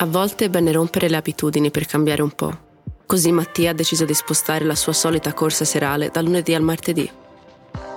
A 0.00 0.06
volte 0.06 0.44
è 0.44 0.48
bene 0.48 0.70
rompere 0.70 1.08
le 1.08 1.16
abitudini 1.16 1.72
per 1.72 1.84
cambiare 1.84 2.22
un 2.22 2.30
po'. 2.30 2.56
Così 3.04 3.32
Mattia 3.32 3.70
ha 3.70 3.74
deciso 3.74 4.04
di 4.04 4.14
spostare 4.14 4.64
la 4.64 4.76
sua 4.76 4.92
solita 4.92 5.32
corsa 5.32 5.64
serale 5.64 6.10
dal 6.12 6.22
lunedì 6.22 6.54
al 6.54 6.62
martedì. 6.62 7.10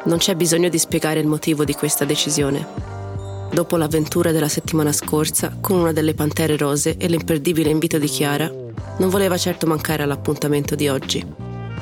Non 0.05 0.17
c'è 0.17 0.33
bisogno 0.33 0.67
di 0.67 0.79
spiegare 0.79 1.19
il 1.19 1.27
motivo 1.27 1.63
di 1.63 1.75
questa 1.75 2.03
decisione. 2.03 2.65
Dopo 3.51 3.77
l'avventura 3.77 4.31
della 4.31 4.47
settimana 4.47 4.91
scorsa, 4.91 5.55
con 5.61 5.77
una 5.77 5.93
delle 5.93 6.15
pantere 6.15 6.57
rose 6.57 6.97
e 6.97 7.05
l'imperdibile 7.05 7.69
invito 7.69 7.99
di 7.99 8.07
Chiara, 8.07 8.51
non 8.97 9.09
voleva 9.09 9.37
certo 9.37 9.67
mancare 9.67 10.01
all'appuntamento 10.01 10.73
di 10.73 10.87
oggi. 10.87 11.23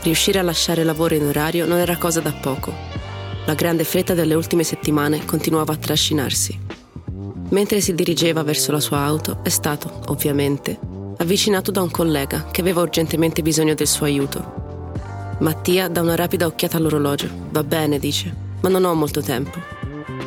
Riuscire 0.01 0.39
a 0.39 0.43
lasciare 0.43 0.83
lavoro 0.83 1.15
in 1.15 1.27
orario 1.27 1.65
non 1.65 1.77
era 1.77 1.95
cosa 1.95 2.19
da 2.19 2.33
poco. 2.33 2.73
La 3.45 3.53
grande 3.53 3.85
fretta 3.85 4.13
delle 4.13 4.33
ultime 4.33 4.65
settimane 4.65 5.23
continuava 5.23 5.71
a 5.71 5.77
trascinarsi. 5.77 6.67
Mentre 7.49 7.81
si 7.81 7.95
dirigeva 7.95 8.43
verso 8.43 8.71
la 8.71 8.79
sua 8.79 8.99
auto, 8.99 9.39
è 9.41 9.49
stato, 9.49 10.01
ovviamente, 10.07 10.77
avvicinato 11.17 11.71
da 11.71 11.81
un 11.81 11.89
collega 11.89 12.45
che 12.51 12.61
aveva 12.61 12.81
urgentemente 12.81 13.41
bisogno 13.41 13.73
del 13.73 13.87
suo 13.87 14.05
aiuto. 14.05 14.57
Mattia 15.39 15.87
dà 15.87 16.01
una 16.01 16.15
rapida 16.15 16.45
occhiata 16.45 16.77
all'orologio. 16.77 17.27
Va 17.49 17.63
bene, 17.63 17.97
dice, 17.97 18.33
ma 18.61 18.69
non 18.69 18.85
ho 18.85 18.93
molto 18.93 19.21
tempo. 19.21 19.57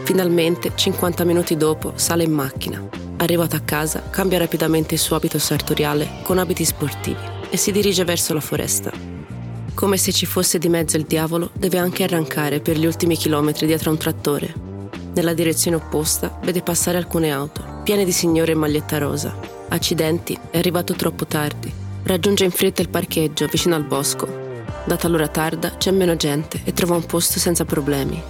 Finalmente, 0.03 0.73
50 0.75 1.23
minuti 1.25 1.57
dopo, 1.57 1.93
sale 1.95 2.25
in 2.25 2.33
macchina. 2.33 2.83
Arrivato 3.19 3.55
a 3.55 3.61
casa, 3.61 4.03
cambia 4.11 4.39
rapidamente 4.39 4.95
il 4.95 5.01
suo 5.01 5.15
abito 5.15 5.39
sartoriale 5.39 6.09
con 6.25 6.39
abiti 6.39 6.65
sportivi 6.65 7.21
e 7.51 7.57
si 7.57 7.71
dirige 7.71 8.05
verso 8.05 8.35
la 8.35 8.41
foresta. 8.41 8.91
Come 9.75 9.97
se 9.97 10.11
ci 10.13 10.27
fosse 10.27 10.59
di 10.59 10.69
mezzo 10.69 10.97
il 10.97 11.05
diavolo, 11.05 11.51
deve 11.53 11.79
anche 11.79 12.03
arrancare 12.03 12.61
per 12.61 12.77
gli 12.77 12.87
ultimi 12.87 13.17
chilometri 13.17 13.67
dietro 13.67 13.91
a 13.91 13.93
un 13.93 13.99
trattore, 13.99 14.72
nella 15.15 15.35
direzione 15.35 15.77
opposta 15.77 16.39
vede 16.43 16.63
passare 16.63 16.97
alcune 16.97 17.31
auto, 17.31 17.81
piene 17.85 18.05
di 18.05 18.13
signore 18.13 18.53
in 18.53 18.59
maglietta 18.59 18.97
rosa. 18.97 19.35
Accidenti, 19.69 20.39
è 20.51 20.57
arrivato 20.59 20.95
troppo 20.95 21.27
tardi. 21.27 21.73
Raggiunge 22.05 22.45
in 22.45 22.51
fretta 22.51 22.81
il 22.81 22.89
parcheggio 22.89 23.47
vicino 23.47 23.75
al 23.75 23.85
bosco. 23.85 24.27
Data 24.85 25.09
l'ora 25.09 25.29
tarda 25.29 25.77
c'è 25.77 25.91
meno 25.91 26.17
gente 26.17 26.61
e 26.65 26.73
trova 26.73 26.97
un 26.97 27.05
posto 27.05 27.39
senza 27.39 27.65
problemi. 27.65 28.21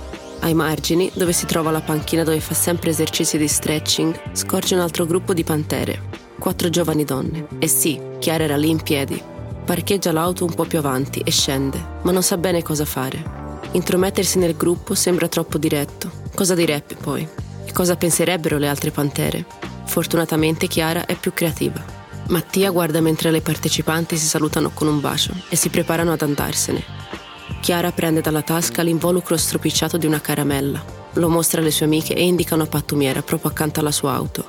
Ai 0.41 0.55
margini, 0.55 1.10
dove 1.14 1.33
si 1.33 1.47
trova 1.47 1.70
la 1.70 1.80
panchina 1.80 2.25
dove 2.25 2.41
fa 2.41 2.55
sempre 2.55 2.91
esercizi 2.91 3.38
di 3.38 3.47
stretching, 3.47 4.20
scorge 4.33 4.75
un 4.75 4.80
altro 4.80 5.06
gruppo 5.06 5.34
di 5.34 5.44
pantere. 5.44 6.10
Quattro 6.36 6.69
giovani 6.69 7.05
donne. 7.05 7.47
E 7.60 7.69
sì, 7.69 8.00
Chiara 8.19 8.44
era 8.44 8.56
lì 8.56 8.70
in 8.70 8.83
piedi. 8.83 9.22
Parcheggia 9.64 10.10
l'auto 10.10 10.44
un 10.44 10.53
po' 10.53 10.64
più 10.64 10.78
avanti 10.78 11.20
e 11.20 11.30
scende, 11.30 11.80
ma 12.03 12.10
non 12.10 12.25
sa 12.25 12.36
bene 12.36 12.62
cosa 12.62 12.84
fare. 12.84 13.41
Intromettersi 13.70 14.38
nel 14.38 14.56
gruppo 14.56 14.94
sembra 14.94 15.28
troppo 15.28 15.58
diretto 15.58 16.22
Cosa 16.42 16.56
direbbe 16.56 16.96
poi? 16.96 17.28
E 17.64 17.70
cosa 17.70 17.94
penserebbero 17.94 18.58
le 18.58 18.66
altre 18.66 18.90
pantere? 18.90 19.46
Fortunatamente 19.86 20.66
Chiara 20.66 21.06
è 21.06 21.14
più 21.14 21.32
creativa. 21.32 21.80
Mattia 22.30 22.72
guarda 22.72 23.00
mentre 23.00 23.30
le 23.30 23.40
partecipanti 23.40 24.16
si 24.16 24.26
salutano 24.26 24.72
con 24.74 24.88
un 24.88 24.98
bacio 24.98 25.32
e 25.48 25.54
si 25.54 25.68
preparano 25.68 26.10
ad 26.10 26.20
andarsene. 26.20 26.82
Chiara 27.60 27.92
prende 27.92 28.22
dalla 28.22 28.42
tasca 28.42 28.82
l'involucro 28.82 29.36
stropicciato 29.36 29.96
di 29.98 30.06
una 30.06 30.20
caramella, 30.20 30.84
lo 31.12 31.28
mostra 31.28 31.60
alle 31.60 31.70
sue 31.70 31.86
amiche 31.86 32.16
e 32.16 32.24
indica 32.24 32.56
una 32.56 32.66
pattumiera 32.66 33.22
proprio 33.22 33.52
accanto 33.52 33.78
alla 33.78 33.92
sua 33.92 34.12
auto. 34.12 34.44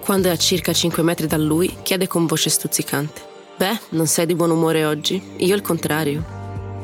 Quando 0.00 0.26
è 0.26 0.32
a 0.32 0.36
circa 0.36 0.72
5 0.72 1.04
metri 1.04 1.28
da 1.28 1.38
lui, 1.38 1.72
chiede 1.84 2.08
con 2.08 2.26
voce 2.26 2.50
stuzzicante: 2.50 3.22
Beh, 3.56 3.78
non 3.90 4.08
sei 4.08 4.26
di 4.26 4.34
buon 4.34 4.50
umore 4.50 4.84
oggi? 4.84 5.22
Io 5.36 5.54
il 5.54 5.62
contrario. 5.62 6.24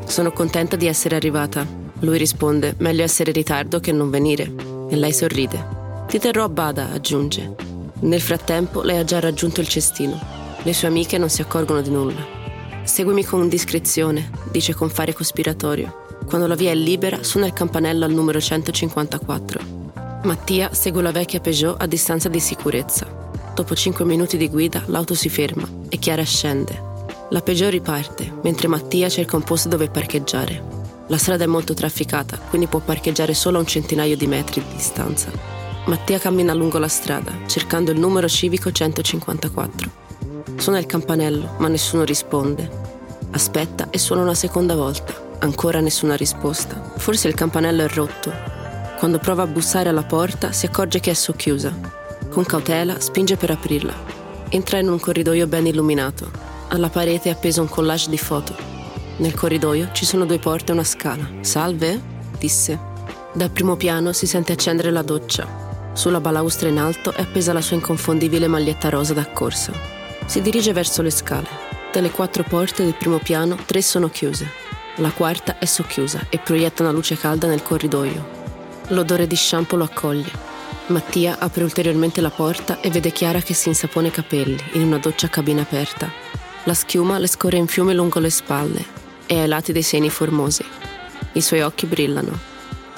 Sono 0.06 0.30
contenta 0.30 0.76
di 0.76 0.86
essere 0.86 1.16
arrivata, 1.16 1.66
lui 2.00 2.18
risponde, 2.18 2.74
meglio 2.78 3.02
essere 3.02 3.30
in 3.30 3.36
ritardo 3.36 3.80
che 3.80 3.92
non 3.92 4.10
venire. 4.10 4.52
E 4.88 4.96
lei 4.96 5.12
sorride. 5.12 5.76
Ti 6.06 6.18
terrò 6.18 6.44
a 6.44 6.48
bada, 6.48 6.90
aggiunge. 6.92 7.54
Nel 8.00 8.20
frattempo 8.20 8.82
lei 8.82 8.98
ha 8.98 9.04
già 9.04 9.18
raggiunto 9.18 9.60
il 9.60 9.68
cestino. 9.68 10.18
Le 10.62 10.72
sue 10.72 10.88
amiche 10.88 11.18
non 11.18 11.28
si 11.28 11.40
accorgono 11.40 11.80
di 11.80 11.90
nulla. 11.90 12.24
Seguimi 12.84 13.24
con 13.24 13.48
discrezione, 13.48 14.30
dice 14.50 14.74
con 14.74 14.88
fare 14.88 15.12
cospiratorio. 15.12 16.06
Quando 16.26 16.46
la 16.46 16.54
via 16.54 16.70
è 16.70 16.74
libera, 16.74 17.22
suona 17.22 17.46
il 17.46 17.52
campanello 17.52 18.04
al 18.04 18.12
numero 18.12 18.40
154. 18.40 19.60
Mattia 20.22 20.72
segue 20.72 21.02
la 21.02 21.12
vecchia 21.12 21.40
Peugeot 21.40 21.80
a 21.80 21.86
distanza 21.86 22.28
di 22.28 22.40
sicurezza. 22.40 23.06
Dopo 23.54 23.74
5 23.74 24.04
minuti 24.04 24.36
di 24.36 24.48
guida, 24.48 24.82
l'auto 24.86 25.14
si 25.14 25.28
ferma 25.28 25.66
e 25.88 25.98
Chiara 25.98 26.22
scende. 26.22 26.86
La 27.30 27.40
Peugeot 27.40 27.70
riparte, 27.70 28.32
mentre 28.42 28.68
Mattia 28.68 29.08
cerca 29.08 29.36
un 29.36 29.42
posto 29.42 29.68
dove 29.68 29.90
parcheggiare. 29.90 30.78
La 31.08 31.16
strada 31.16 31.44
è 31.44 31.46
molto 31.46 31.72
trafficata, 31.72 32.38
quindi 32.38 32.66
può 32.66 32.80
parcheggiare 32.80 33.32
solo 33.32 33.56
a 33.56 33.60
un 33.60 33.66
centinaio 33.66 34.14
di 34.14 34.26
metri 34.26 34.62
di 34.62 34.76
distanza. 34.76 35.30
Mattia 35.86 36.18
cammina 36.18 36.52
lungo 36.52 36.78
la 36.78 36.86
strada, 36.86 37.32
cercando 37.46 37.90
il 37.90 37.98
numero 37.98 38.28
civico 38.28 38.70
154. 38.70 39.90
Suona 40.56 40.78
il 40.78 40.84
campanello, 40.84 41.54
ma 41.58 41.68
nessuno 41.68 42.04
risponde. 42.04 42.68
Aspetta 43.30 43.88
e 43.88 43.96
suona 43.96 44.20
una 44.20 44.34
seconda 44.34 44.74
volta. 44.74 45.14
Ancora 45.38 45.80
nessuna 45.80 46.14
risposta. 46.14 46.92
Forse 46.98 47.26
il 47.26 47.34
campanello 47.34 47.84
è 47.84 47.88
rotto. 47.88 48.30
Quando 48.98 49.18
prova 49.18 49.44
a 49.44 49.46
bussare 49.46 49.88
alla 49.88 50.02
porta, 50.02 50.52
si 50.52 50.66
accorge 50.66 51.00
che 51.00 51.12
è 51.12 51.14
socchiusa. 51.14 51.72
Con 52.28 52.44
cautela 52.44 53.00
spinge 53.00 53.36
per 53.36 53.52
aprirla. 53.52 53.94
Entra 54.50 54.78
in 54.78 54.90
un 54.90 55.00
corridoio 55.00 55.46
ben 55.46 55.66
illuminato. 55.66 56.30
Alla 56.68 56.90
parete 56.90 57.30
è 57.30 57.32
appeso 57.32 57.62
un 57.62 57.68
collage 57.68 58.10
di 58.10 58.18
foto. 58.18 58.67
Nel 59.18 59.34
corridoio 59.34 59.88
ci 59.92 60.04
sono 60.04 60.26
due 60.26 60.38
porte 60.38 60.70
e 60.70 60.74
una 60.74 60.84
scala. 60.84 61.28
Salve? 61.40 62.00
disse. 62.38 62.78
Dal 63.32 63.50
primo 63.50 63.74
piano 63.74 64.12
si 64.12 64.28
sente 64.28 64.52
accendere 64.52 64.92
la 64.92 65.02
doccia. 65.02 65.90
Sulla 65.92 66.20
balaustra 66.20 66.68
in 66.68 66.78
alto 66.78 67.12
è 67.12 67.22
appesa 67.22 67.52
la 67.52 67.60
sua 67.60 67.74
inconfondibile 67.74 68.46
maglietta 68.46 68.88
rosa 68.90 69.14
da 69.14 69.26
corso. 69.26 69.72
Si 70.24 70.40
dirige 70.40 70.72
verso 70.72 71.02
le 71.02 71.10
scale. 71.10 71.48
Delle 71.92 72.12
quattro 72.12 72.44
porte 72.44 72.84
del 72.84 72.94
primo 72.94 73.18
piano, 73.18 73.56
tre 73.66 73.82
sono 73.82 74.08
chiuse. 74.08 74.48
La 74.96 75.10
quarta 75.10 75.58
è 75.58 75.64
socchiusa 75.64 76.26
e 76.28 76.38
proietta 76.38 76.84
una 76.84 76.92
luce 76.92 77.16
calda 77.16 77.48
nel 77.48 77.62
corridoio. 77.62 78.36
L'odore 78.88 79.26
di 79.26 79.36
shampoo 79.36 79.78
lo 79.78 79.84
accoglie. 79.84 80.30
Mattia 80.86 81.38
apre 81.40 81.64
ulteriormente 81.64 82.20
la 82.20 82.30
porta 82.30 82.80
e 82.80 82.88
vede 82.90 83.10
Chiara 83.10 83.40
che 83.40 83.54
si 83.54 83.66
insapona 83.66 84.06
i 84.06 84.12
capelli 84.12 84.62
in 84.74 84.82
una 84.82 84.98
doccia 84.98 85.26
a 85.26 85.30
cabina 85.30 85.62
aperta. 85.62 86.08
La 86.64 86.74
schiuma 86.74 87.18
le 87.18 87.26
scorre 87.26 87.56
in 87.56 87.66
fiume 87.66 87.94
lungo 87.94 88.20
le 88.20 88.30
spalle 88.30 88.97
e 89.28 89.38
ai 89.38 89.46
lati 89.46 89.70
dei 89.70 89.82
seni 89.82 90.10
formosi. 90.10 90.64
I 91.34 91.40
suoi 91.40 91.60
occhi 91.60 91.86
brillano. 91.86 92.36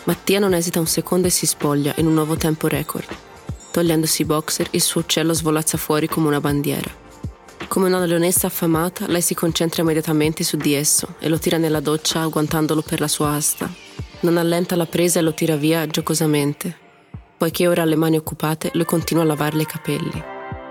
Mattia 0.05 0.39
non 0.39 0.55
esita 0.55 0.79
un 0.79 0.87
secondo 0.87 1.27
e 1.27 1.31
si 1.31 1.45
spoglia 1.45 1.93
in 1.97 2.07
un 2.07 2.15
nuovo 2.15 2.37
tempo 2.37 2.69
record. 2.69 3.07
Togliendosi 3.71 4.23
i 4.23 4.25
boxer, 4.25 4.69
il 4.71 4.81
suo 4.81 5.03
uccello 5.03 5.35
svolazza 5.35 5.77
fuori 5.77 6.09
come 6.09 6.29
una 6.29 6.41
bandiera. 6.41 6.89
Come 7.69 7.87
una 7.89 8.05
leonessa 8.05 8.47
affamata, 8.47 9.07
lei 9.07 9.21
si 9.21 9.35
concentra 9.35 9.83
immediatamente 9.83 10.43
su 10.43 10.57
di 10.57 10.75
esso 10.75 11.15
e 11.19 11.29
lo 11.29 11.39
tira 11.39 11.57
nella 11.57 11.81
doccia 11.81 12.23
agguantandolo 12.23 12.83
per 12.83 13.01
la 13.01 13.09
sua 13.09 13.31
asta. 13.31 13.71
Non 14.21 14.39
allenta 14.39 14.75
la 14.77 14.87
presa 14.87 15.19
e 15.19 15.23
lo 15.23 15.35
tira 15.35 15.57
via 15.57 15.87
giocosamente. 15.87 16.77
Poiché 17.37 17.69
ora 17.69 17.83
ha 17.83 17.85
le 17.85 17.97
mani 17.97 18.17
occupate, 18.17 18.71
lui 18.75 18.85
continua 18.85 19.23
a 19.23 19.27
lavarle 19.27 19.63
i 19.63 19.67
capelli. 19.67 20.23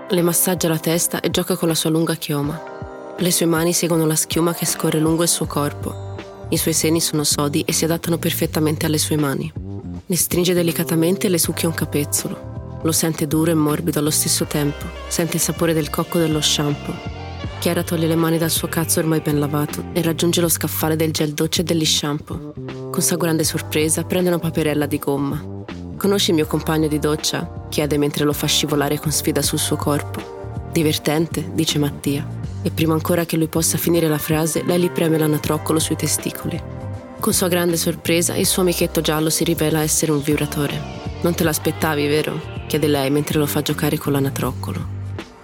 Le 0.08 0.22
massaggia 0.22 0.68
la 0.68 0.78
testa 0.78 1.20
e 1.20 1.30
gioca 1.30 1.56
con 1.56 1.68
la 1.68 1.74
sua 1.74 1.90
lunga 1.90 2.14
chioma. 2.14 2.89
Le 3.20 3.30
sue 3.30 3.44
mani 3.44 3.74
seguono 3.74 4.06
la 4.06 4.14
schiuma 4.14 4.54
che 4.54 4.64
scorre 4.64 4.98
lungo 4.98 5.24
il 5.24 5.28
suo 5.28 5.44
corpo. 5.44 6.14
I 6.48 6.56
suoi 6.56 6.72
seni 6.72 7.02
sono 7.02 7.22
sodi 7.22 7.60
e 7.66 7.72
si 7.74 7.84
adattano 7.84 8.16
perfettamente 8.16 8.86
alle 8.86 8.96
sue 8.96 9.18
mani. 9.18 9.52
Le 10.06 10.16
stringe 10.16 10.54
delicatamente 10.54 11.26
e 11.26 11.30
le 11.30 11.36
succhia 11.36 11.68
un 11.68 11.74
capezzolo. 11.74 12.80
Lo 12.82 12.92
sente 12.92 13.26
duro 13.26 13.50
e 13.50 13.54
morbido 13.54 13.98
allo 13.98 14.08
stesso 14.08 14.46
tempo. 14.46 14.86
Sente 15.08 15.36
il 15.36 15.42
sapore 15.42 15.74
del 15.74 15.90
cocco 15.90 16.16
dello 16.16 16.40
shampoo. 16.40 16.94
Chiara 17.58 17.82
toglie 17.82 18.06
le 18.06 18.16
mani 18.16 18.38
dal 18.38 18.48
suo 18.48 18.68
cazzo 18.68 19.00
ormai 19.00 19.20
ben 19.20 19.38
lavato 19.38 19.84
e 19.92 20.00
raggiunge 20.00 20.40
lo 20.40 20.48
scaffale 20.48 20.96
del 20.96 21.12
gel 21.12 21.34
doccia 21.34 21.60
e 21.60 21.64
degli 21.64 21.84
shampoo. 21.84 22.54
Con 22.90 23.02
sua 23.02 23.18
grande 23.18 23.44
sorpresa 23.44 24.02
prende 24.02 24.30
una 24.30 24.38
paperella 24.38 24.86
di 24.86 24.98
gomma. 24.98 25.44
Conosci 25.98 26.30
il 26.30 26.36
mio 26.36 26.46
compagno 26.46 26.88
di 26.88 26.98
doccia? 26.98 27.66
chiede 27.68 27.98
mentre 27.98 28.24
lo 28.24 28.32
fa 28.32 28.46
scivolare 28.46 28.98
con 28.98 29.12
sfida 29.12 29.42
sul 29.42 29.58
suo 29.58 29.76
corpo. 29.76 30.38
Divertente, 30.72 31.50
dice 31.52 31.78
Mattia 31.78 32.38
e 32.62 32.70
prima 32.70 32.94
ancora 32.94 33.24
che 33.24 33.36
lui 33.36 33.48
possa 33.48 33.78
finire 33.78 34.08
la 34.08 34.18
frase, 34.18 34.62
lei 34.64 34.80
gli 34.80 34.90
preme 34.90 35.18
l'anatroccolo 35.18 35.78
sui 35.78 35.96
testicoli. 35.96 36.60
Con 37.18 37.32
sua 37.32 37.48
grande 37.48 37.76
sorpresa, 37.76 38.34
il 38.34 38.46
suo 38.46 38.62
amichetto 38.62 39.00
giallo 39.00 39.30
si 39.30 39.44
rivela 39.44 39.80
essere 39.80 40.12
un 40.12 40.22
vibratore. 40.22 40.98
Non 41.22 41.34
te 41.34 41.44
l'aspettavi, 41.44 42.06
vero? 42.06 42.58
chiede 42.66 42.86
lei 42.86 43.10
mentre 43.10 43.38
lo 43.38 43.46
fa 43.46 43.62
giocare 43.62 43.98
con 43.98 44.12
l'anatroccolo. 44.12 44.98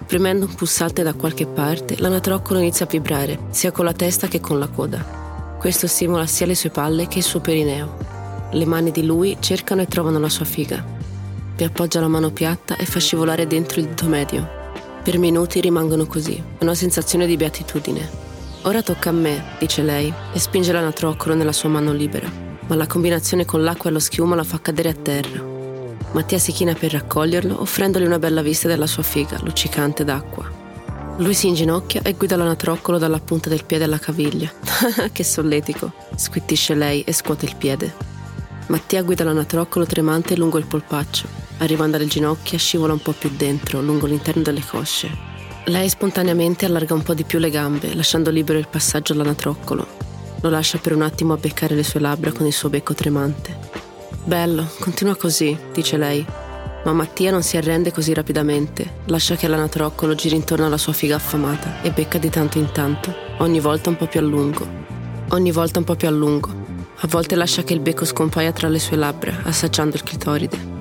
Premendo 0.07 0.45
un 0.45 0.55
pulsante 0.55 1.03
da 1.03 1.13
qualche 1.13 1.45
parte, 1.45 1.95
l'anatroccolo 1.99 2.59
inizia 2.59 2.85
a 2.85 2.89
vibrare, 2.89 3.39
sia 3.49 3.71
con 3.71 3.85
la 3.85 3.93
testa 3.93 4.27
che 4.27 4.39
con 4.39 4.57
la 4.57 4.67
coda. 4.67 5.55
Questo 5.59 5.85
stimola 5.87 6.25
sia 6.25 6.45
le 6.45 6.55
sue 6.55 6.69
palle 6.69 7.07
che 7.07 7.17
il 7.17 7.23
suo 7.23 7.41
perineo. 7.41 7.97
Le 8.51 8.65
mani 8.65 8.91
di 8.91 9.05
lui 9.05 9.37
cercano 9.39 9.81
e 9.81 9.87
trovano 9.87 10.19
la 10.19 10.29
sua 10.29 10.45
figa. 10.45 10.83
Vi 11.55 11.63
appoggia 11.63 11.99
la 11.99 12.07
mano 12.07 12.31
piatta 12.31 12.77
e 12.77 12.85
fa 12.85 12.99
scivolare 12.99 13.45
dentro 13.45 13.81
il 13.81 13.87
dito 13.87 14.05
medio, 14.05 14.56
per 15.07 15.19
minuti 15.19 15.61
rimangono 15.61 16.05
così, 16.05 16.43
una 16.59 16.75
sensazione 16.75 17.25
di 17.25 17.37
beatitudine. 17.37 18.09
Ora 18.63 18.81
tocca 18.81 19.07
a 19.07 19.13
me, 19.13 19.41
dice 19.57 19.81
lei, 19.81 20.13
e 20.33 20.37
spinge 20.37 20.73
l'anatroccolo 20.73 21.33
nella 21.33 21.53
sua 21.53 21.69
mano 21.69 21.93
libera, 21.93 22.29
ma 22.67 22.75
la 22.75 22.87
combinazione 22.87 23.45
con 23.45 23.63
l'acqua 23.63 23.89
e 23.89 23.93
lo 23.93 23.99
schiuma 23.99 24.35
la 24.35 24.43
fa 24.43 24.59
cadere 24.59 24.89
a 24.89 24.93
terra. 24.93 25.41
Mattia 26.11 26.37
si 26.39 26.51
china 26.51 26.73
per 26.73 26.91
raccoglierlo, 26.91 27.61
offrendogli 27.61 28.03
una 28.03 28.19
bella 28.19 28.41
vista 28.41 28.67
della 28.67 28.85
sua 28.85 29.01
figa, 29.01 29.39
luccicante 29.43 30.03
d'acqua. 30.03 30.51
Lui 31.19 31.33
si 31.33 31.47
inginocchia 31.47 32.01
e 32.01 32.11
guida 32.11 32.35
l'anatroccolo 32.35 32.97
dalla 32.97 33.21
punta 33.21 33.47
del 33.47 33.63
piede 33.63 33.85
alla 33.85 33.99
caviglia. 33.99 34.51
che 35.13 35.23
solletico, 35.23 35.93
squittisce 36.17 36.75
lei 36.75 37.03
e 37.03 37.13
scuote 37.13 37.45
il 37.45 37.55
piede. 37.55 38.16
Mattia 38.67 39.01
guida 39.01 39.23
l'anatroccolo 39.23 39.85
tremante 39.85 40.35
lungo 40.35 40.57
il 40.57 40.65
polpaccio. 40.65 41.25
Arrivando 41.59 41.95
alle 41.95 42.07
ginocchia, 42.07 42.57
scivola 42.57 42.91
un 42.91 43.01
po' 43.01 43.13
più 43.13 43.29
dentro, 43.29 43.81
lungo 43.81 44.07
l'interno 44.07 44.41
delle 44.41 44.61
cosce. 44.61 45.09
Lei 45.67 45.87
spontaneamente 45.87 46.65
allarga 46.65 46.93
un 46.93 47.01
po' 47.01 47.13
di 47.13 47.23
più 47.23 47.39
le 47.39 47.49
gambe, 47.49 47.95
lasciando 47.95 48.29
libero 48.29 48.59
il 48.59 48.67
passaggio 48.67 49.13
all'anatroccolo. 49.13 49.87
Lo 50.41 50.49
lascia 50.49 50.79
per 50.79 50.93
un 50.93 51.01
attimo 51.01 51.31
a 51.31 51.37
beccare 51.37 51.75
le 51.75 51.83
sue 51.83 52.01
labbra 52.01 52.33
con 52.33 52.45
il 52.45 52.51
suo 52.51 52.69
becco 52.69 52.93
tremante. 52.93 53.57
Bello, 54.25 54.67
continua 54.79 55.15
così, 55.15 55.57
dice 55.73 55.95
lei. 55.95 56.25
Ma 56.83 56.91
Mattia 56.91 57.31
non 57.31 57.43
si 57.43 57.55
arrende 57.55 57.93
così 57.93 58.13
rapidamente. 58.13 58.95
Lascia 59.05 59.37
che 59.37 59.47
l'anatroccolo 59.47 60.13
giri 60.13 60.35
intorno 60.35 60.65
alla 60.65 60.77
sua 60.77 60.91
figa 60.91 61.15
affamata 61.15 61.81
e 61.81 61.91
becca 61.91 62.17
di 62.17 62.29
tanto 62.29 62.57
in 62.57 62.69
tanto, 62.73 63.15
ogni 63.37 63.61
volta 63.61 63.89
un 63.89 63.95
po' 63.95 64.07
più 64.07 64.19
a 64.19 64.23
lungo. 64.23 64.67
Ogni 65.29 65.53
volta 65.53 65.79
un 65.79 65.85
po' 65.85 65.95
più 65.95 66.09
a 66.09 66.11
lungo. 66.11 66.66
A 66.99 67.07
volte 67.07 67.35
lascia 67.35 67.63
che 67.63 67.73
il 67.73 67.79
becco 67.79 68.05
scompaia 68.05 68.51
tra 68.51 68.67
le 68.69 68.79
sue 68.79 68.97
labbra, 68.97 69.41
assaggiando 69.43 69.95
il 69.95 70.01
clitoride. 70.01 70.75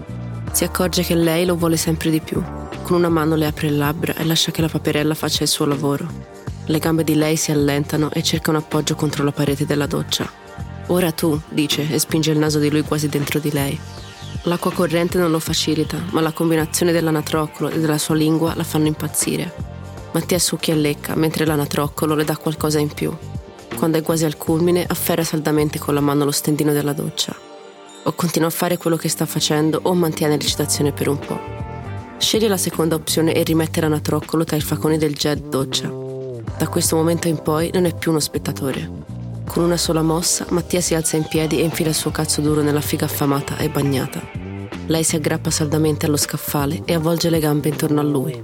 Si 0.50 0.64
accorge 0.64 1.02
che 1.02 1.14
lei 1.14 1.44
lo 1.44 1.56
vuole 1.56 1.76
sempre 1.76 2.08
di 2.08 2.20
più. 2.20 2.42
Con 2.82 2.96
una 2.96 3.10
mano 3.10 3.34
le 3.34 3.44
apre 3.44 3.68
le 3.68 3.76
labbra 3.76 4.14
e 4.14 4.24
lascia 4.24 4.50
che 4.50 4.62
la 4.62 4.68
paperella 4.68 5.12
faccia 5.12 5.42
il 5.42 5.50
suo 5.50 5.66
lavoro. 5.66 6.08
Le 6.64 6.78
gambe 6.78 7.04
di 7.04 7.16
lei 7.16 7.36
si 7.36 7.50
allentano 7.50 8.10
e 8.10 8.22
cerca 8.22 8.48
un 8.48 8.56
appoggio 8.56 8.94
contro 8.94 9.24
la 9.24 9.32
parete 9.32 9.66
della 9.66 9.86
doccia. 9.86 10.26
Ora 10.86 11.12
tu, 11.12 11.38
dice, 11.50 11.86
e 11.86 11.98
spinge 11.98 12.30
il 12.30 12.38
naso 12.38 12.58
di 12.60 12.70
lui 12.70 12.80
quasi 12.80 13.10
dentro 13.10 13.38
di 13.38 13.52
lei. 13.52 13.78
L'acqua 14.44 14.72
corrente 14.72 15.18
non 15.18 15.30
lo 15.30 15.38
facilita, 15.38 15.98
ma 16.12 16.22
la 16.22 16.32
combinazione 16.32 16.92
dell'anatroccolo 16.92 17.68
e 17.68 17.78
della 17.78 17.98
sua 17.98 18.14
lingua 18.14 18.54
la 18.54 18.64
fanno 18.64 18.86
impazzire. 18.86 19.52
Mattia 20.12 20.38
succhia 20.38 20.72
e 20.72 20.78
lecca, 20.78 21.14
mentre 21.14 21.44
l'anatroccolo 21.44 22.14
le 22.14 22.24
dà 22.24 22.38
qualcosa 22.38 22.78
in 22.78 22.88
più. 22.88 23.14
Quando 23.76 23.98
è 23.98 24.02
quasi 24.02 24.24
al 24.24 24.38
culmine, 24.38 24.86
afferra 24.86 25.22
saldamente 25.22 25.78
con 25.78 25.92
la 25.92 26.00
mano 26.00 26.24
lo 26.24 26.30
stendino 26.30 26.72
della 26.72 26.94
doccia. 26.94 27.36
O 28.04 28.12
continua 28.12 28.48
a 28.48 28.52
fare 28.52 28.78
quello 28.78 28.96
che 28.96 29.10
sta 29.10 29.26
facendo 29.26 29.80
o 29.82 29.92
mantiene 29.92 30.36
l'eccitazione 30.36 30.92
per 30.92 31.08
un 31.08 31.18
po'. 31.18 31.38
Sceglie 32.16 32.48
la 32.48 32.56
seconda 32.56 32.94
opzione 32.94 33.34
e 33.34 33.42
rimette 33.42 33.82
l'anatroccolo 33.82 34.44
tra 34.44 34.56
i 34.56 34.62
faconi 34.62 34.96
del 34.96 35.12
jet 35.12 35.40
doccia. 35.40 35.92
Da 36.56 36.68
questo 36.68 36.96
momento 36.96 37.28
in 37.28 37.42
poi 37.42 37.70
non 37.74 37.84
è 37.84 37.94
più 37.94 38.10
uno 38.10 38.20
spettatore. 38.20 38.90
Con 39.44 39.62
una 39.62 39.76
sola 39.76 40.02
mossa, 40.02 40.46
Mattia 40.48 40.80
si 40.80 40.94
alza 40.94 41.16
in 41.16 41.26
piedi 41.28 41.60
e 41.60 41.64
infila 41.64 41.90
il 41.90 41.94
suo 41.94 42.10
cazzo 42.10 42.40
duro 42.40 42.62
nella 42.62 42.80
figa 42.80 43.04
affamata 43.04 43.58
e 43.58 43.68
bagnata. 43.68 44.22
Lei 44.86 45.04
si 45.04 45.16
aggrappa 45.16 45.50
saldamente 45.50 46.06
allo 46.06 46.16
scaffale 46.16 46.82
e 46.86 46.94
avvolge 46.94 47.28
le 47.28 47.40
gambe 47.40 47.68
intorno 47.68 48.00
a 48.00 48.04
lui. 48.04 48.42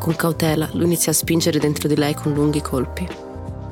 Con 0.00 0.16
cautela, 0.16 0.68
lui 0.72 0.84
inizia 0.84 1.12
a 1.12 1.14
spingere 1.14 1.58
dentro 1.58 1.86
di 1.86 1.96
lei 1.96 2.14
con 2.14 2.32
lunghi 2.32 2.62
colpi. 2.62 3.23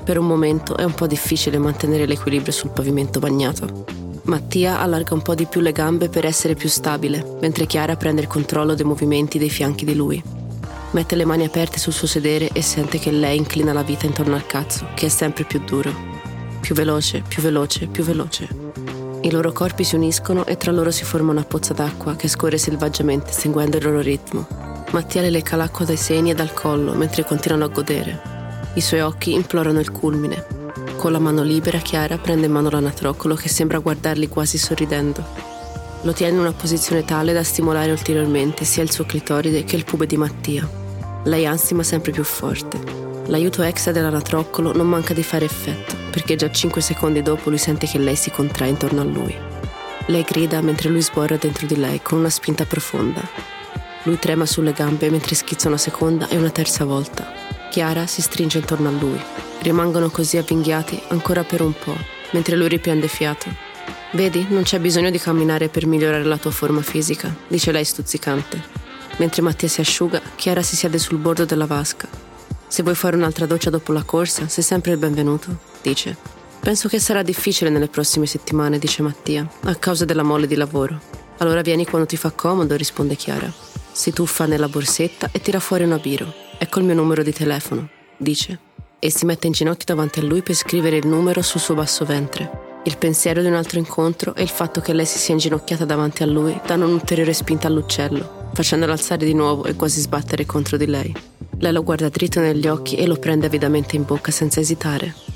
Per 0.05 0.19
un 0.19 0.27
momento 0.27 0.77
è 0.77 0.83
un 0.83 0.95
po' 0.95 1.07
difficile 1.07 1.59
mantenere 1.59 2.07
l'equilibrio 2.07 2.53
sul 2.53 2.71
pavimento 2.71 3.21
bagnato. 3.21 3.85
Mattia 4.25 4.81
allarga 4.81 5.15
un 5.15 5.23
po' 5.23 5.35
di 5.35 5.47
più 5.47 5.61
le 5.61 5.71
gambe 5.71 6.09
per 6.09 6.27
essere 6.27 6.55
più 6.55 6.69
stabile, 6.69 7.37
mentre 7.41 7.67
Chiara 7.67 7.97
prende 7.97 8.21
il 8.21 8.27
controllo 8.27 8.75
dei 8.75 8.85
movimenti 8.85 9.39
dei 9.39 9.49
fianchi 9.49 9.85
di 9.85 9.95
lui. 9.95 10.23
Mette 10.91 11.15
le 11.15 11.25
mani 11.25 11.45
aperte 11.45 11.79
sul 11.79 11.93
suo 11.93 12.09
sedere 12.09 12.51
e 12.53 12.63
sente 12.63 12.99
che 12.99 13.13
lei 13.13 13.37
inclina 13.37 13.73
la 13.73 13.83
vita 13.83 14.07
intorno 14.07 14.35
al 14.35 14.45
cazzo, 14.45 14.89
che 14.95 15.07
è 15.07 15.09
sempre 15.09 15.45
più 15.45 15.61
duro. 15.65 15.95
Più 16.61 16.75
veloce, 16.75 17.23
più 17.27 17.41
veloce, 17.41 17.87
più 17.87 18.03
veloce. 18.03 18.49
I 19.23 19.31
loro 19.31 19.53
corpi 19.53 19.85
si 19.85 19.95
uniscono 19.95 20.45
e 20.47 20.57
tra 20.57 20.73
loro 20.73 20.91
si 20.91 21.05
forma 21.05 21.31
una 21.31 21.45
pozza 21.45 21.73
d'acqua 21.75 22.17
che 22.17 22.27
scorre 22.27 22.59
selvaggiamente 22.59 23.31
seguendo 23.31 23.77
il 23.77 23.85
loro 23.85 24.01
ritmo. 24.01 24.47
Mattia 24.91 25.23
le 25.23 25.31
lecca 25.31 25.55
l'acqua 25.55 25.85
dai 25.85 25.97
seni 25.97 26.31
e 26.31 26.35
dal 26.35 26.53
collo 26.53 26.93
mentre 26.95 27.25
continuano 27.25 27.65
a 27.65 27.69
godere. 27.69 28.32
I 28.75 28.81
suoi 28.81 29.01
occhi 29.01 29.35
implorano 29.35 29.81
il 29.81 29.93
culmine. 29.93 30.47
Con 30.97 31.13
la 31.13 31.19
mano 31.19 31.43
libera 31.43 31.79
Chiara 31.79 32.17
prende 32.17 32.47
in 32.47 32.53
mano 32.53 32.71
l'anatroccolo 32.71 33.35
che 33.35 33.51
sembra 33.51 33.81
guardarli 33.81 34.29
quasi 34.29 34.57
sorridendo. 34.57 35.23
Lo 36.03 36.13
tiene 36.13 36.33
in 36.33 36.39
una 36.39 36.53
posizione 36.53 37.05
tale 37.05 37.35
da 37.35 37.43
stimolare 37.43 37.91
ulteriormente 37.91 38.65
sia 38.65 38.83
il 38.83 38.91
suo 38.91 39.05
clitoride 39.05 39.65
che 39.65 39.77
il 39.77 39.85
pube 39.85 40.07
di 40.07 40.17
Mattia. 40.17 40.67
Lei 41.25 41.45
ansima 41.45 41.83
sempre 41.83 42.13
più 42.13 42.25
forte. 42.25 42.81
L'aiuto 43.27 43.61
extra 43.63 43.93
dell'anatroccolo 43.93 44.73
non 44.73 44.89
manca 44.89 45.13
di 45.13 45.23
fare 45.23 45.45
effetto, 45.45 45.95
perché 46.11 46.35
già 46.35 46.51
5 46.51 46.81
secondi 46.81 47.21
dopo 47.21 47.51
lui 47.51 47.59
sente 47.59 47.87
che 47.87 47.99
lei 47.99 48.17
si 48.17 48.31
contrae 48.31 48.71
intorno 48.71 49.03
a 49.03 49.05
lui. 49.05 49.37
Lei 50.07 50.23
grida 50.23 50.63
mentre 50.63 50.89
lui 50.89 51.03
sborra 51.03 51.37
dentro 51.37 51.67
di 51.67 51.77
lei 51.77 52.01
con 52.01 52.19
una 52.19 52.31
spinta 52.31 52.65
profonda. 52.65 53.21
Lui 54.05 54.19
trema 54.19 54.47
sulle 54.47 54.73
gambe 54.73 55.11
mentre 55.11 55.35
schizza 55.35 55.69
una 55.69 55.77
seconda 55.77 56.27
e 56.29 56.39
una 56.39 56.51
terza 56.51 56.87
volta. 56.87 57.52
Chiara 57.73 58.07
si 58.07 58.21
stringe 58.23 58.59
intorno 58.59 58.89
a 58.89 58.93
lui. 58.93 59.19
Rimangono 59.63 60.11
così 60.11 60.37
avvinghiati 60.37 61.03
ancora 61.09 61.43
per 61.43 61.63
un 61.63 61.73
po', 61.73 61.97
mentre 62.33 62.55
lui 62.55 62.69
riprende 62.69 63.09
fiato. 63.09 63.49
Vedi, 64.13 64.47
non 64.51 64.63
c'è 64.63 64.79
bisogno 64.79 65.11
di 65.11 65.19
camminare 65.19 65.69
per 65.69 65.87
migliorare 65.87 66.25
la 66.25 66.37
tua 66.37 66.51
forma 66.51 66.83
fisica, 66.83 67.35
dice 67.49 67.73
lei 67.73 67.85
stuzzicante. 67.85 68.63
Mentre 69.17 69.41
Mattia 69.41 69.69
si 69.69 69.81
asciuga, 69.81 70.21
Chiara 70.37 70.63
si 70.63 70.77
siede 70.77 70.99
sul 70.99 71.17
bordo 71.17 71.47
della 71.47 71.67
vasca 71.67 72.31
se 72.73 72.83
vuoi 72.83 72.95
fare 72.95 73.17
un'altra 73.17 73.45
doccia 73.45 73.69
dopo 73.69 73.93
la 73.93 74.03
corsa, 74.03 74.49
sei 74.49 74.65
sempre 74.65 74.93
il 74.93 74.97
benvenuto, 74.97 75.59
dice. 75.83 76.17
Penso 76.59 76.89
che 76.89 76.99
sarà 76.99 77.23
difficile 77.23 77.69
nelle 77.69 77.89
prossime 77.89 78.25
settimane, 78.25 78.79
dice 78.79 79.03
Mattia, 79.03 79.47
a 79.65 79.75
causa 79.75 80.07
della 80.07 80.23
mole 80.23 80.47
di 80.47 80.55
lavoro. 80.55 80.99
Allora 81.37 81.61
vieni 81.61 81.85
quando 81.85 82.07
ti 82.07 82.17
fa 82.17 82.31
comodo, 82.31 82.75
risponde 82.75 83.15
Chiara. 83.15 83.53
Si 83.93 84.11
tuffa 84.11 84.47
nella 84.47 84.71
borsetta 84.71 85.29
e 85.33 85.43
tira 85.43 85.61
fuori 85.61 85.85
una 85.85 85.99
biro. 85.99 86.42
Ecco 86.63 86.79
il 86.79 86.85
mio 86.85 86.95
numero 86.95 87.25
di 87.25 87.33
telefono, 87.33 87.89
dice. 88.17 88.57
E 89.01 89.11
si 89.11 89.25
mette 89.25 89.49
in 89.49 89.53
ginocchio 89.53 89.85
davanti 89.85 90.21
a 90.21 90.23
lui 90.23 90.43
per 90.43 90.55
scrivere 90.55 90.97
il 90.97 91.09
numero 91.09 91.43
sul 91.43 91.59
suo 91.59 91.75
basso 91.75 92.05
ventre. 92.05 92.79
Il 92.85 92.99
pensiero 92.99 93.41
di 93.41 93.49
un 93.49 93.55
altro 93.55 93.81
incontro 93.81 94.33
e 94.37 94.43
il 94.43 94.49
fatto 94.49 94.81
che 94.81 94.93
lei 94.93 95.05
si 95.05 95.19
sia 95.19 95.35
inginocchiata 95.35 95.85
davanti 95.85 96.23
a 96.23 96.27
lui 96.27 96.57
danno 96.65 96.87
un'ulteriore 96.87 97.33
spinta 97.33 97.67
all'uccello, 97.67 98.51
facendolo 98.55 98.93
alzare 98.93 99.27
di 99.27 99.35
nuovo 99.35 99.65
e 99.65 99.75
quasi 99.75 99.99
sbattere 99.99 100.47
contro 100.47 100.77
di 100.77 100.87
lei. 100.87 101.13
Lei 101.59 101.73
lo 101.73 101.83
guarda 101.83 102.09
dritto 102.09 102.39
negli 102.39 102.69
occhi 102.69 102.95
e 102.95 103.09
lo 103.09 103.17
prende 103.17 103.47
avidamente 103.47 103.97
in 103.97 104.05
bocca 104.05 104.31
senza 104.31 104.61
esitare. 104.61 105.32